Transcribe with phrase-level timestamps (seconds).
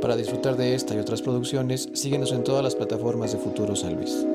[0.00, 3.96] Para disfrutar de esta y otras producciones, síguenos en todas las plataformas de Futuro San
[3.96, 4.26] Luis.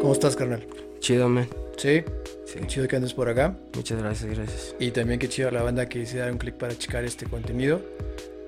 [0.00, 0.64] ¿Cómo estás, carnal?
[1.00, 1.48] Chido, man.
[1.76, 2.04] ¿Sí?
[2.44, 2.60] Sí.
[2.60, 3.56] Qué chido que andes por acá.
[3.74, 4.74] Muchas gracias, gracias.
[4.78, 7.80] Y también qué chido la banda que hice dar un clic para checar este contenido.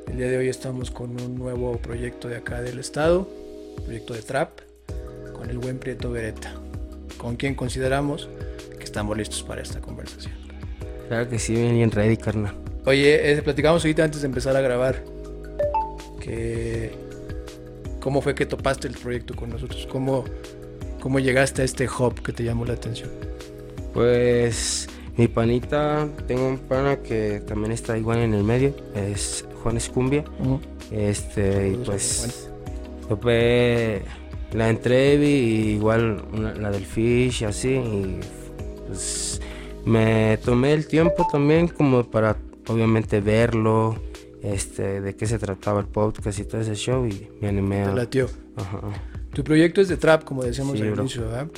[0.07, 3.29] El día de hoy estamos con un nuevo proyecto de acá del estado,
[3.85, 4.61] proyecto de trap,
[5.35, 6.55] con el buen Prieto Beretta,
[7.19, 8.29] con quien consideramos
[8.79, 10.48] que estamos listos para esta conversación.
[11.09, 12.55] Claro que sí, bien ready, carnal.
[12.85, 15.03] Oye, eh, platicamos ahorita antes de empezar a grabar
[16.21, 16.93] que
[18.01, 20.25] cómo fue que topaste el proyecto con nosotros, cómo,
[21.01, 23.11] cómo llegaste a este hub que te llamó la atención.
[23.93, 29.77] Pues mi panita, tengo un pana que también está igual en el medio, es Juan
[29.77, 30.25] Escumbia.
[30.91, 32.49] Este, y pues
[33.09, 34.03] topé
[34.53, 37.71] la entrevi y igual una- la del Fish y así.
[37.75, 38.21] Y
[38.87, 39.41] pues
[39.89, 42.37] me tomé el tiempo también como para
[42.69, 43.97] obviamente verlo,
[44.43, 47.91] este, de qué se trataba el podcast y todo ese show y me animé Te
[47.91, 47.95] a...
[47.95, 48.29] latió.
[48.57, 48.81] Ajá.
[49.33, 51.03] Tu proyecto es de trap, como decíamos Sí, al bro.
[51.03, 51.49] inicio, ¿verdad?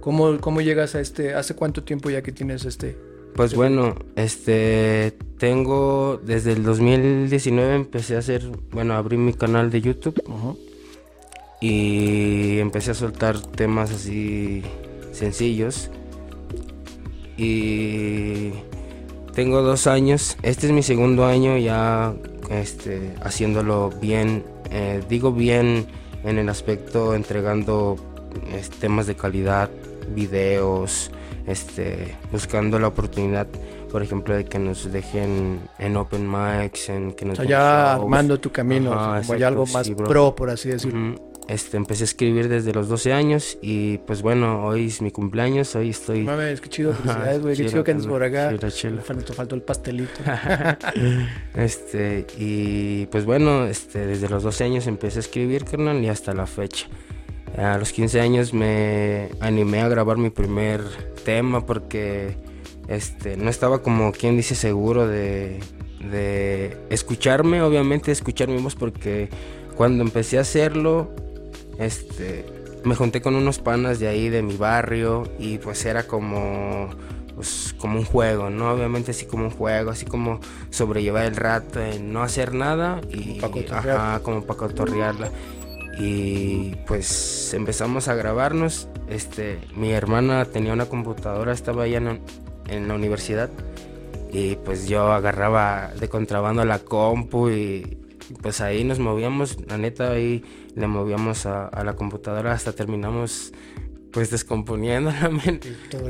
[0.00, 1.34] ¿Cómo, ¿Cómo llegas a este?
[1.34, 2.96] ¿Hace cuánto tiempo ya que tienes este?
[3.34, 9.80] Pues bueno, este tengo desde el 2019 empecé a hacer, bueno, abrí mi canal de
[9.80, 10.22] YouTube
[11.60, 14.62] y empecé a soltar temas así
[15.12, 15.90] sencillos.
[17.36, 18.50] Y
[19.34, 22.14] tengo dos años, este es mi segundo año ya
[22.50, 25.86] este, haciéndolo bien, eh, digo bien
[26.24, 27.96] en el aspecto entregando
[28.54, 29.70] es, temas de calidad,
[30.14, 31.10] videos,
[31.46, 33.46] este, buscando la oportunidad,
[33.90, 37.94] por ejemplo, de que nos dejen en open mics, en que O nos sea, ya
[37.94, 38.02] shows.
[38.02, 41.31] armando tu camino, Ajá, como ya exacto, algo más sí, pro, por así decirlo.
[41.48, 45.74] Este, empecé a escribir desde los 12 años y pues bueno, hoy es mi cumpleaños,
[45.74, 46.22] hoy estoy...
[46.22, 47.56] Mames, qué chido, felicidades, güey.
[47.56, 48.54] Qué chido que andes por acá.
[49.04, 50.20] faltó, faltó el pastelito.
[51.54, 56.32] Este, y pues bueno, este, desde los 12 años empecé a escribir, carnal, y hasta
[56.32, 56.86] la fecha.
[57.58, 60.80] A los 15 años me animé a grabar mi primer
[61.24, 62.36] tema porque
[62.88, 65.60] este, no estaba como quien dice seguro de,
[66.10, 69.28] de escucharme, obviamente escuchar mi voz porque
[69.76, 71.14] cuando empecé a hacerlo,
[71.78, 72.44] este,
[72.84, 76.90] me junté con unos panas de ahí de mi barrio y pues era como
[77.34, 78.72] pues como un juego, ¿no?
[78.72, 80.40] Obviamente así como un juego, así como
[80.70, 83.96] sobrellevar el rato en no hacer nada y Pa' cotorrear.
[83.96, 85.30] ajá, como para cotorrearla.
[85.98, 88.88] Y pues empezamos a grabarnos.
[89.08, 92.20] Este, mi hermana tenía una computadora, estaba allá en,
[92.68, 93.50] en la universidad
[94.32, 97.98] y pues yo agarraba de contrabando la compu y
[98.40, 100.44] pues ahí nos movíamos, la neta ahí
[100.74, 103.52] le movíamos a, a la computadora hasta terminamos
[104.12, 105.60] pues descomponiéndola, men.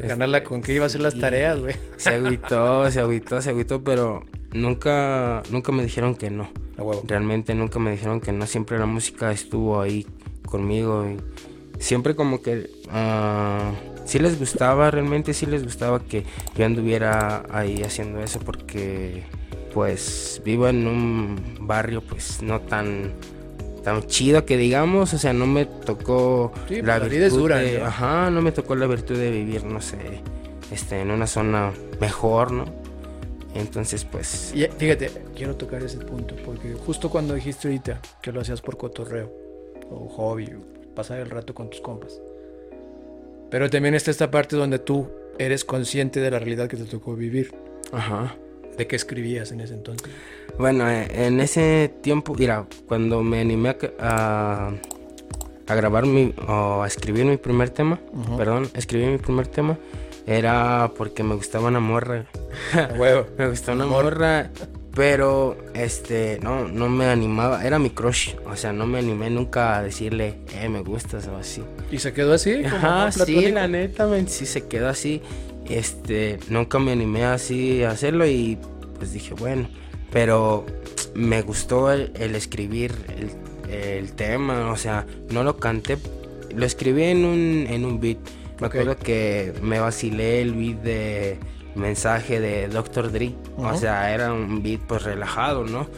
[0.03, 1.75] Ganarla con que iba a hacer las tareas, güey.
[1.97, 6.51] Se agüitó, se agüitó, se agüitó, pero nunca, nunca me dijeron que no.
[7.05, 8.47] Realmente nunca me dijeron que no.
[8.47, 10.07] Siempre la música estuvo ahí
[10.47, 11.17] conmigo y
[11.83, 13.73] siempre como que ah,
[14.05, 16.25] sí les gustaba, realmente sí les gustaba que
[16.57, 19.25] yo anduviera ahí haciendo eso porque
[19.73, 23.13] pues vivo en un barrio pues no tan
[23.83, 27.59] tan chido que digamos, o sea, no me tocó Sí, pues, la vida es dura,
[27.59, 27.87] de- ¿no?
[27.87, 29.97] ajá, no me tocó la virtud de vivir, no sé,
[30.71, 32.65] este en una zona mejor, ¿no?
[33.55, 38.41] Entonces, pues Y fíjate, quiero tocar ese punto, porque justo cuando dijiste ahorita que lo
[38.41, 39.31] hacías por cotorreo,
[39.91, 42.21] o hobby, o pasar el rato con tus compas.
[43.51, 47.15] Pero también está esta parte donde tú eres consciente de la realidad que te tocó
[47.17, 47.53] vivir,
[47.93, 48.37] ajá.
[48.77, 50.09] De qué escribías en ese entonces.
[50.59, 54.71] Bueno, eh, en ese tiempo, mira, cuando me animé a,
[55.67, 58.01] a, grabar mi, o a escribir mi primer tema,
[58.37, 59.79] perdón, escribir mi primer tema,
[60.27, 62.27] era porque me gustaba una morra.
[62.99, 63.27] Huevo.
[63.39, 64.05] Me gustaba una Amor.
[64.05, 64.51] morra,
[64.95, 69.79] pero este, no, no me animaba, era mi crush, o sea, no me animé nunca
[69.79, 71.63] a decirle, eh, me gustas o así.
[71.91, 72.63] ¿Y se quedó así?
[72.63, 75.23] como Ajá, sí, la neta, men, sí se quedó así.
[75.73, 78.59] Este, nunca me animé así a hacerlo y
[78.99, 79.69] pues dije, bueno,
[80.11, 80.67] pero
[81.15, 83.31] me gustó el, el escribir el,
[83.73, 85.97] el tema, o sea, no lo canté,
[86.55, 88.19] lo escribí en un, en un beat.
[88.61, 91.39] Me acuerdo que me vacilé el beat de
[91.75, 93.11] mensaje de Dr.
[93.11, 95.89] Dre, o sea, era un beat pues relajado, ¿no?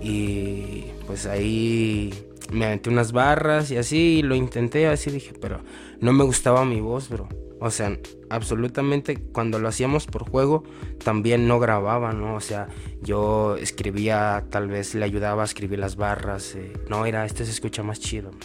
[0.00, 2.10] Y pues ahí
[2.52, 5.60] me aventé unas barras y así lo intenté, así dije, pero
[6.00, 7.28] no me gustaba mi voz, bro.
[7.62, 7.94] O sea,
[8.30, 10.64] absolutamente cuando lo hacíamos por juego
[11.04, 12.34] también no grababa, ¿no?
[12.34, 12.68] O sea,
[13.02, 16.54] yo escribía, tal vez le ayudaba a escribir las barras.
[16.54, 18.40] eh, no, era, este se escucha más chido, man.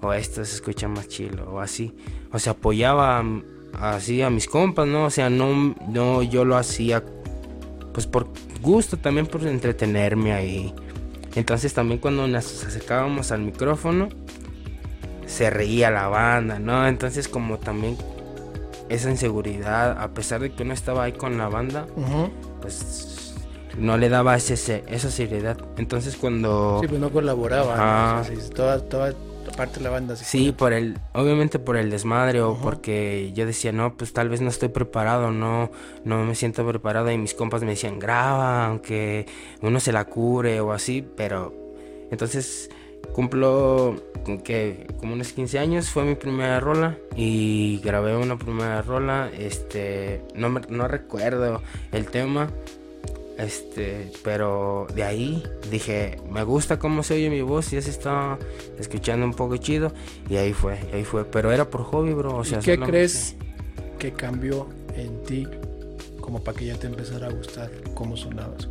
[0.00, 1.94] O esto se escucha más chido, o así.
[2.32, 3.24] O sea, apoyaba
[3.72, 5.04] así a mis compas, ¿no?
[5.04, 7.04] O sea, no, no yo lo hacía
[7.96, 8.28] pues por
[8.60, 10.74] gusto también por entretenerme ahí.
[11.36, 14.08] Entonces también cuando nos acercábamos al micrófono,
[15.26, 16.88] se reía la banda, ¿no?
[16.88, 17.96] Entonces como también
[18.88, 21.86] esa inseguridad, a pesar de que uno estaba ahí con la banda,
[22.60, 23.34] pues
[23.76, 25.58] no le daba ese, esa seriedad.
[25.76, 26.78] Entonces cuando...
[26.80, 28.22] Sí, pues no colaboraba.
[28.54, 29.12] toda, toda
[29.52, 30.16] parte de la banda.
[30.16, 34.40] Sí, por el, obviamente por el desmadre o porque yo decía, no, pues tal vez
[34.40, 35.70] no estoy preparado, no,
[36.04, 39.26] no me siento preparado y mis compas me decían, graba, aunque
[39.62, 41.54] uno se la cure o así, pero
[42.10, 42.70] entonces
[43.12, 44.02] cumplo
[44.44, 50.22] que como unos 15 años fue mi primera rola y grabé una primera rola este
[50.34, 52.50] no no recuerdo el tema
[53.38, 57.90] este pero de ahí dije me gusta cómo se oye mi voz y ya se
[57.90, 58.38] está
[58.78, 59.92] escuchando un poco chido
[60.28, 63.36] y ahí fue ahí fue pero era por hobby bro o sea qué crees
[63.98, 65.46] que cambió en ti
[66.20, 68.68] como para que ya te empezara a gustar cómo sonabas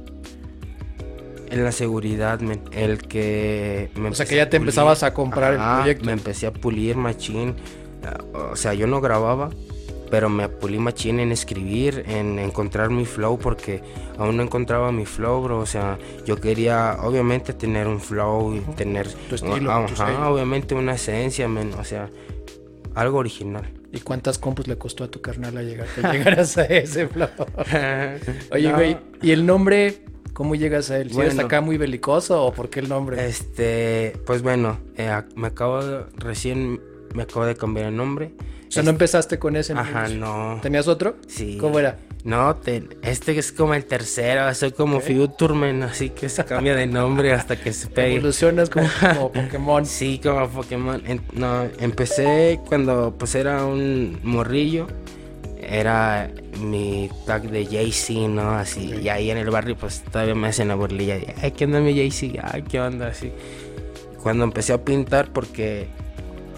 [1.50, 2.40] en la seguridad,
[2.72, 6.06] el que me O sea, que ya te empezabas a comprar el proyecto.
[6.06, 7.56] Me empecé a pulir machín.
[8.34, 9.50] O sea, yo no grababa,
[10.10, 13.82] pero me pulí machín en escribir, en encontrar mi flow, porque
[14.18, 15.60] aún no encontraba mi flow, bro.
[15.60, 19.08] O sea, yo quería, obviamente, tener un flow y tener.
[19.30, 19.86] Tu estilo.
[20.28, 21.48] obviamente, una esencia,
[21.78, 22.10] O sea,
[22.94, 23.70] algo original.
[23.92, 27.30] ¿Y cuántas compus le costó a tu carnal a llegar, a llegar a ese flow?
[28.52, 30.02] Oye, güey, ¿y el nombre
[30.36, 31.12] ¿Cómo llegas a él?
[31.12, 33.26] ¿Si bueno, acá muy belicoso o por qué el nombre?
[33.26, 36.82] Este, pues bueno, eh, me acabo de, recién
[37.14, 38.34] me acabo de cambiar el nombre.
[38.76, 39.72] O sea, no empezaste con ese.
[39.72, 40.60] Ajá, no.
[40.62, 41.16] ¿Tenías otro?
[41.28, 41.58] Sí.
[41.60, 41.98] ¿Cómo era?
[42.26, 42.60] No,
[43.04, 47.56] este es como el tercero, soy como Futurman, así que se cambia de nombre hasta
[47.56, 48.16] que se pegue.
[48.16, 49.86] Evolucionas como, como Pokémon.
[49.86, 51.04] sí, como Pokémon.
[51.34, 54.88] no, empecé cuando pues era un morrillo
[55.68, 56.30] era
[56.60, 58.52] mi tag de Jay-Z, ¿no?
[58.52, 61.66] Así, y ahí en el barrio, pues todavía me hacen la burlilla de, ay, ¿qué
[61.66, 62.42] onda mi Jay-Z?
[62.44, 63.08] Ay, ¿qué onda?
[63.08, 63.32] Así.
[64.22, 65.88] Cuando empecé a pintar, porque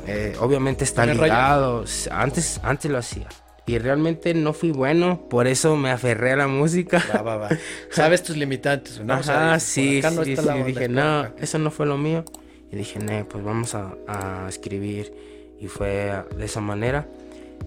[0.07, 3.27] eh, obviamente está ligado, antes, antes lo hacía.
[3.65, 7.04] Y realmente no fui bueno, por eso me aferré a la música.
[7.13, 7.50] Va, va, va.
[7.92, 9.13] Sabes tus limitantes, ¿no?
[9.13, 12.24] Ajá, sí, sí, sí, dije, no, eso no fue lo mío.
[12.71, 15.13] Y dije, no, pues vamos a, a escribir.
[15.59, 17.07] Y fue de esa manera.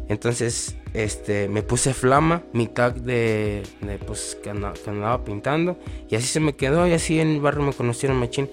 [0.09, 3.63] Entonces, este, me puse flama, mi tag de,
[4.09, 5.79] pues, que andaba, pintando,
[6.09, 8.51] y así se me quedó, y así en el barrio me conocieron machín.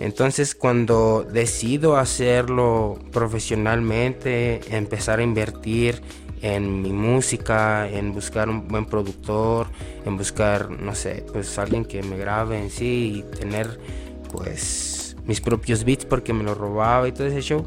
[0.00, 6.02] Entonces, cuando decido hacerlo profesionalmente, empezar a invertir
[6.42, 9.66] en mi música, en buscar un buen productor,
[10.04, 13.80] en buscar, no sé, pues alguien que me grabe en sí y tener,
[14.30, 17.66] pues, mis propios beats porque me lo robaba y todo ese show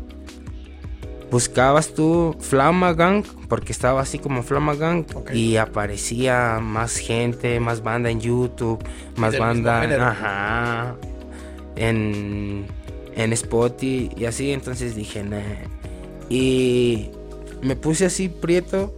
[1.31, 7.81] buscabas tú Flama Gang, porque estaba así como Flama Gang, y aparecía más gente, más
[7.81, 8.83] banda en YouTube,
[9.15, 10.97] más banda ajá,
[11.77, 12.65] en,
[13.15, 15.39] en Spotify y así, entonces dije, nah.
[16.29, 17.09] y
[17.61, 18.93] me puse así prieto,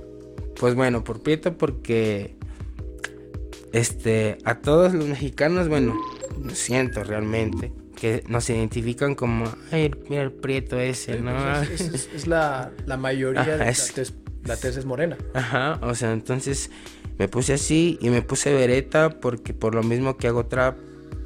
[0.60, 2.36] pues bueno, por prieto porque
[3.74, 5.96] este a todos los mexicanos, bueno,
[6.44, 7.72] lo siento realmente
[8.04, 11.32] que nos identifican como, ay, mira el prieto ese, ¿no?
[11.66, 12.70] Pues es, la,
[13.00, 13.58] mayoría de
[14.44, 15.16] la tez, es morena.
[15.34, 16.70] Ajá, o sea, entonces
[17.18, 20.76] me puse así y me puse vereta porque por lo mismo que hago trap,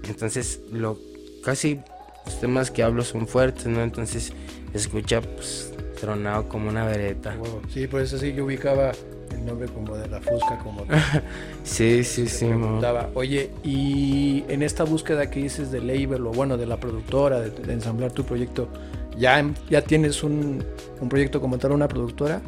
[0.07, 0.99] entonces lo
[1.43, 1.79] casi
[2.27, 3.81] los temas que hablo son fuertes, ¿no?
[3.81, 4.31] Entonces
[4.75, 7.35] escucha pues tronado como una vereta.
[7.73, 8.91] Sí, por eso sí yo ubicaba
[9.37, 10.85] el nombre como de la Fusca, como...
[11.63, 12.47] sí, sí, sí.
[13.13, 17.73] Oye, y en esta búsqueda que dices de label o bueno, de la productora, de,
[17.73, 18.67] ensamblar tu proyecto,
[19.17, 20.63] ¿ya, ya tienes un,
[20.99, 22.41] un, proyecto como tal, una productora?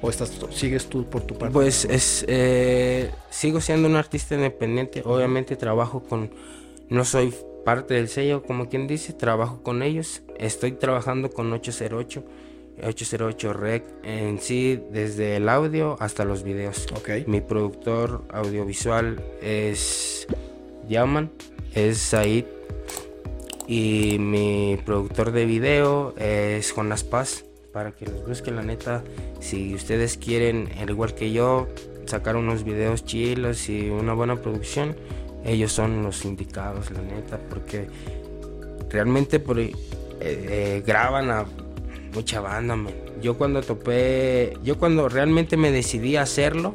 [0.00, 1.52] ¿O estás, sigues tú por tu parte?
[1.52, 6.30] Pues es, eh, sigo siendo un artista independiente, obviamente trabajo con...
[6.88, 7.32] No soy
[7.64, 12.24] parte del sello, como quien dice, trabajo con ellos, estoy trabajando con 808
[12.84, 16.86] 808 Rec en sí, desde el audio hasta los videos.
[16.96, 17.24] Okay.
[17.26, 20.26] Mi productor audiovisual es
[20.88, 21.30] Yaman,
[21.74, 22.44] es Said.
[23.68, 27.44] Y mi productor de video es Jonas Paz.
[27.72, 29.02] Para que los busquen, la neta,
[29.40, 31.68] si ustedes quieren, al igual que yo,
[32.04, 34.94] sacar unos videos chilos y una buena producción,
[35.44, 37.88] ellos son los indicados, la neta, porque
[38.90, 39.72] realmente por, eh,
[40.20, 41.46] eh, graban a
[42.12, 42.76] mucha banda,
[43.20, 46.74] Yo cuando topé, yo cuando realmente me decidí a hacerlo,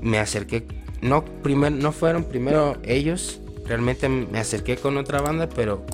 [0.00, 0.66] me acerqué,
[1.00, 5.84] no, primer, no fueron primero ellos, realmente me acerqué con otra banda, pero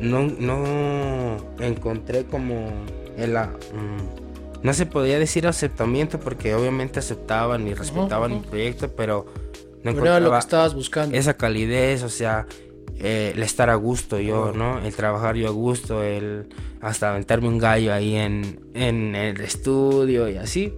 [0.00, 2.68] no, no encontré como
[3.16, 9.26] el, mm, no se podía decir aceptamiento porque obviamente aceptaban y respetaban mi proyecto, pero
[9.82, 11.16] No, era lo que estabas buscando.
[11.16, 12.46] Esa calidez, o sea,
[12.98, 14.78] eh, el estar a gusto yo, ¿no?
[14.78, 16.48] El trabajar yo a gusto, el
[16.80, 20.72] hasta aventarme un gallo ahí en, en el estudio y así.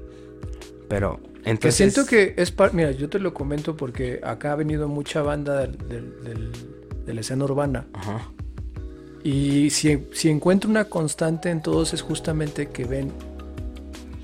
[0.88, 1.76] Pero entonces...
[1.76, 2.54] Que siento que es...
[2.72, 7.86] Mira, yo te lo comento porque acá ha venido mucha banda de la escena urbana.
[7.92, 8.30] Ajá.
[9.24, 13.12] Y si, si encuentro una constante en todos es justamente que ven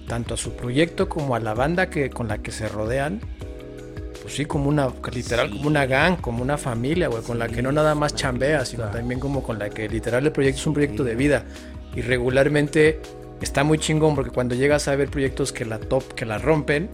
[0.08, 3.20] tanto a su proyecto como a la banda que, con la que se rodean,
[4.28, 7.62] pues sí, como una, literal, como una gang, como una familia, güey, con la que
[7.62, 10.74] no nada más chambea, sino también como con la que literal el proyecto es un
[10.74, 11.46] proyecto de vida.
[11.96, 13.00] Y regularmente
[13.40, 16.90] está muy chingón porque cuando llegas a ver proyectos que la top, que la rompen,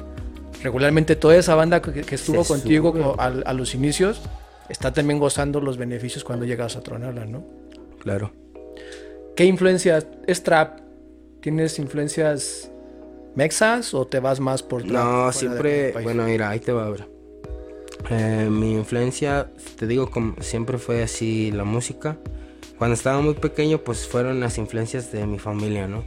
[0.63, 4.23] regularmente toda esa banda que, estuvo contigo a, a, los inicios
[4.69, 7.43] está también gozando los beneficios cuando llegas a tronarla, ¿no?
[7.99, 8.31] Claro.
[9.35, 10.07] ¿Qué influencias?
[10.29, 10.79] ¿Es trap?
[11.41, 12.71] ¿Tienes influencias
[13.35, 15.05] mexas o te vas más por trap?
[15.05, 15.91] No, siempre.
[16.01, 17.14] Bueno, mira, ahí te va a ver.
[18.11, 22.19] Eh, mi influencia, te digo, como siempre fue así la música.
[22.79, 26.05] Cuando estaba muy pequeño, pues fueron las influencias de mi familia, ¿no?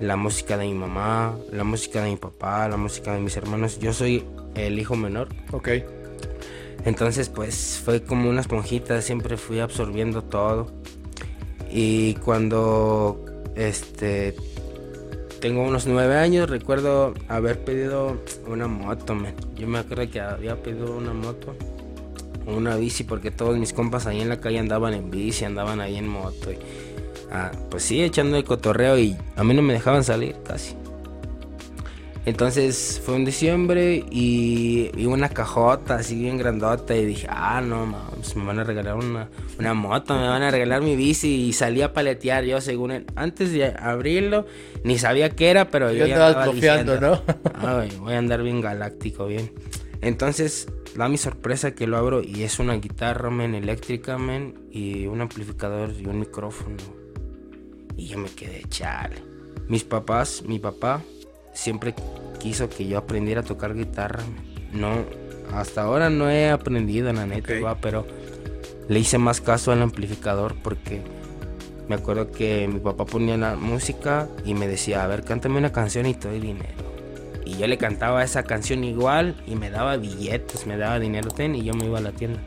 [0.00, 3.78] La música de mi mamá, la música de mi papá, la música de mis hermanos.
[3.78, 4.24] Yo soy
[4.54, 5.28] el hijo menor.
[5.52, 5.68] Ok.
[6.84, 10.68] Entonces, pues fue como una esponjita, siempre fui absorbiendo todo.
[11.70, 13.24] Y cuando
[13.56, 14.34] este
[15.46, 19.32] tengo unos nueve años, recuerdo haber pedido una moto, man.
[19.54, 21.54] Yo me acuerdo que había pedido una moto
[22.46, 25.98] una bici porque todos mis compas ahí en la calle andaban en bici, andaban ahí
[25.98, 26.50] en moto.
[26.50, 26.58] Y,
[27.30, 30.74] ah, pues sí, echando el cotorreo y a mí no me dejaban salir casi.
[32.24, 37.86] Entonces fue en diciembre y, una cajota así bien grandota y dije, ah, no,
[38.26, 39.28] pues me van a regalar una,
[39.58, 43.06] una moto, me van a regalar mi bici y salí a paletear yo según él.
[43.14, 44.46] Antes de abrirlo,
[44.84, 47.22] ni sabía qué era, pero yo, ya estaba confiando, ¿no?
[47.54, 49.52] Ay, voy a andar bien galáctico, bien.
[50.00, 55.06] Entonces, da mi sorpresa que lo abro y es una guitarra, men, eléctrica, men, y
[55.06, 56.76] un amplificador y un micrófono.
[57.96, 59.16] Y yo me quedé, chale.
[59.68, 61.02] Mis papás, mi papá
[61.54, 61.94] siempre
[62.38, 64.22] quiso que yo aprendiera a tocar guitarra.
[64.72, 65.04] No,
[65.52, 68.06] hasta ahora no he aprendido, la neta, pero
[68.88, 71.02] le hice más caso al amplificador porque
[71.88, 75.72] me acuerdo que mi papá ponía la música y me decía, a ver, cántame una
[75.72, 76.86] canción y te doy dinero.
[77.44, 81.54] Y yo le cantaba esa canción igual y me daba billetes, me daba dinero, ten,
[81.54, 82.40] y yo me iba a la tienda.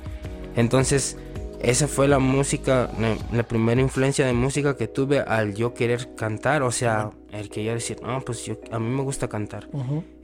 [0.57, 1.17] Entonces,
[1.61, 2.89] esa fue la música,
[3.31, 7.63] la primera influencia de música que tuve al yo querer cantar, o sea, el que
[7.63, 9.69] yo decir, no, pues yo, a mí me gusta cantar.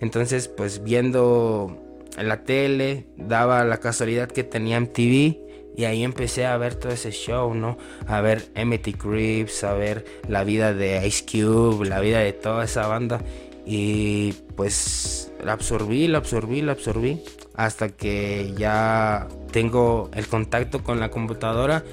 [0.02, 1.85] Entonces, pues viendo
[2.18, 5.46] la tele, daba la casualidad que tenía MTV
[5.78, 7.78] y ahí empecé a ver todo ese show, ¿no?
[8.08, 12.64] A ver Emmett Creeps, a ver la vida de Ice Cube, la vida de toda
[12.64, 13.22] esa banda.
[13.66, 17.22] Y pues la absorbí, la absorbí, la absorbí
[17.56, 21.84] hasta que ya tengo el contacto con la computadora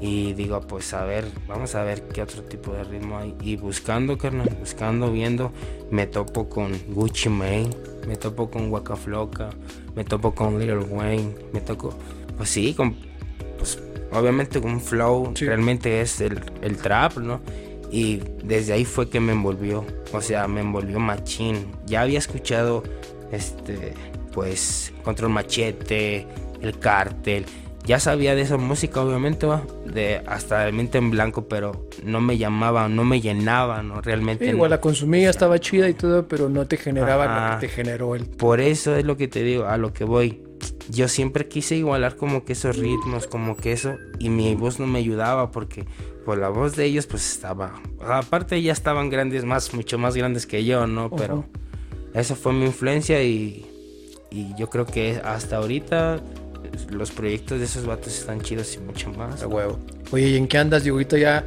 [0.00, 3.34] y digo, pues a ver, vamos a ver qué otro tipo de ritmo hay.
[3.40, 5.52] Y buscando, carnal, buscando, viendo,
[5.90, 7.70] me topo con Gucci Mane,
[8.06, 9.50] me topo con Waka Flocka,
[9.94, 11.94] me topo con Little Wayne, me toco,
[12.36, 12.96] pues sí, con,
[13.58, 13.78] pues
[14.12, 17.40] obviamente con un flow, realmente es el, el trap, ¿no?
[17.90, 21.72] Y desde ahí fue que me envolvió, o sea, me envolvió machín.
[21.86, 22.82] Ya había escuchado,
[23.30, 23.94] este,
[24.32, 26.26] pues, Control Machete,
[26.60, 27.46] El Cártel.
[27.86, 32.20] Ya sabía de esa música, obviamente, va, de hasta el mente en blanco, pero no
[32.20, 34.00] me llamaba, no me llenaba, ¿no?
[34.00, 34.44] Realmente.
[34.46, 38.16] igual la consumía, estaba chida y todo, pero no te generaba lo que te generó
[38.16, 38.26] él.
[38.26, 40.42] Por eso es lo que te digo, a lo que voy.
[40.90, 44.88] Yo siempre quise igualar como que esos ritmos, como que eso, y mi voz no
[44.88, 45.84] me ayudaba porque
[46.24, 50.44] pues la voz de ellos pues estaba, aparte ya estaban grandes, más, mucho más grandes
[50.44, 51.08] que yo, ¿no?
[51.10, 51.44] Pero
[52.14, 53.64] esa fue mi influencia y,
[54.32, 56.20] y yo creo que hasta ahorita
[56.90, 59.42] los proyectos de esos vatos están chidos y mucho más.
[59.42, 59.78] A huevo.
[60.10, 61.16] Oye, ¿y en qué andas, Dieguito?
[61.16, 61.44] Ya,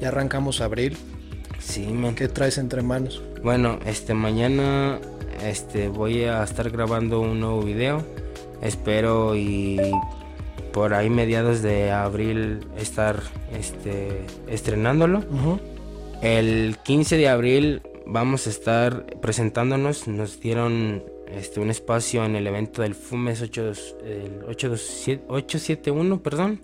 [0.00, 0.96] ya arrancamos abril.
[1.58, 2.14] Sí, man.
[2.14, 3.22] ¿Qué traes entre manos?
[3.42, 4.98] Bueno, este mañana
[5.44, 8.04] este voy a estar grabando un nuevo video.
[8.62, 9.78] Espero y
[10.72, 13.22] por ahí mediados de abril estar
[13.56, 15.22] este, estrenándolo.
[16.22, 20.08] El 15 de abril vamos a estar presentándonos.
[20.08, 26.60] Nos dieron este, un espacio en el evento del FUMES 871, perdón,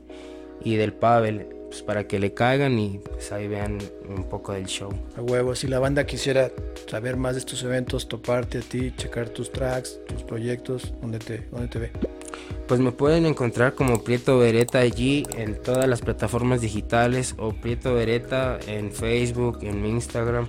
[0.63, 3.79] y del Pavel, pues para que le caigan y pues ahí vean
[4.09, 4.91] un poco del show.
[5.17, 6.51] A huevo, si la banda quisiera
[6.89, 11.47] saber más de estos eventos, toparte a ti, checar tus tracks, tus proyectos, ¿dónde te,
[11.51, 11.91] dónde te ve?
[12.67, 17.95] Pues me pueden encontrar como Prieto Vereta allí en todas las plataformas digitales o Prieto
[17.95, 20.49] Vereta en Facebook, en Instagram.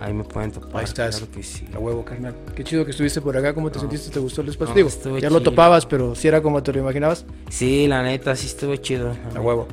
[0.00, 0.76] Ahí me pueden topar.
[0.80, 1.16] Ahí estás.
[1.16, 1.66] Claro que sí.
[1.74, 2.34] A huevo, carnal.
[2.54, 3.54] Qué chido que estuviste por acá.
[3.54, 3.80] ¿Cómo te No.
[3.82, 4.10] sentiste?
[4.10, 4.74] ¿Te gustó el espacio?
[4.74, 7.24] No, Digo, ya lo topabas, pero si era como te lo imaginabas.
[7.48, 9.14] Sí, la neta, sí estuvo chido.
[9.34, 9.66] A huevo.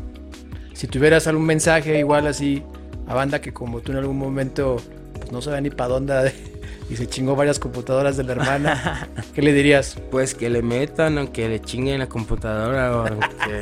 [0.74, 2.64] Si tuvieras algún mensaje igual así
[3.08, 4.78] a banda que como tú en algún momento
[5.20, 6.34] pues, no sabía ni para dónde
[6.90, 9.98] y se chingó varias computadoras de la hermana, ¿qué le dirías?
[10.10, 13.60] Pues que le metan, aunque le chinguen la computadora, o que,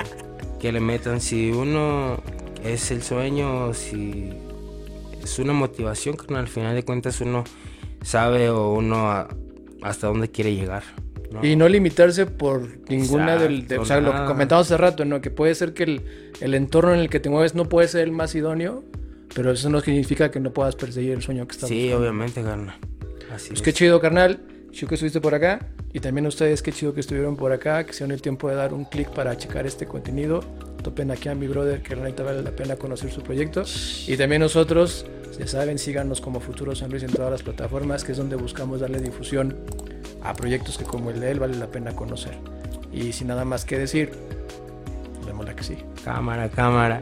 [0.60, 1.20] que le metan.
[1.22, 2.18] Si uno
[2.63, 4.32] es el sueño, si
[5.23, 7.43] es una motivación, que al final de cuentas uno
[8.03, 9.27] sabe o uno a-
[9.81, 10.83] hasta dónde quiere llegar.
[11.31, 11.45] ¿no?
[11.45, 13.67] Y no limitarse por ninguna del...
[13.67, 15.21] de- o sea, lo que comentamos hace rato, ¿no?
[15.21, 16.01] Que puede ser que el,
[16.41, 18.83] el entorno en el que te mueves no puede ser el más idóneo,
[19.33, 21.99] pero eso no significa que no puedas perseguir el sueño que estás Sí, buscando.
[22.01, 22.75] obviamente, carnal.
[23.33, 23.61] Así Pues es.
[23.61, 24.41] qué chido, carnal.
[24.71, 25.67] Chido que estuviste por acá.
[25.93, 27.86] Y también ustedes, qué chido que estuvieron por acá.
[27.86, 30.41] Que se dieron el tiempo de dar un clic para checar este contenido.
[30.83, 33.63] Topen aquí a mi brother, que la neta vale la pena conocer su proyecto.
[34.07, 35.05] Y también nosotros,
[35.38, 38.79] ya saben, síganos como Futuro San Luis en todas las plataformas, que es donde buscamos
[38.79, 39.57] darle difusión
[40.24, 42.33] a proyectos que como el de él vale la pena conocer.
[42.91, 44.12] Y sin nada más que decir,
[45.25, 45.77] vemos la que sí.
[46.03, 47.01] Cámara, cámara.